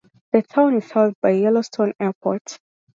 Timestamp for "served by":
0.87-1.29